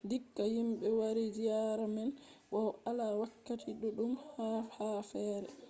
[0.09, 2.09] dikka himɓe wari ziyaara man
[2.49, 5.49] bow ala wakkati ɗuɗɗum yaha ha fere